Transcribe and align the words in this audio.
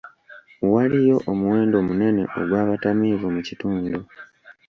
Waliyo 0.73 1.17
omuwendo 1.31 1.77
munene 1.87 2.23
ogw'abatamiivu 2.39 3.27
mu 3.35 3.41
kitundu. 3.47 3.99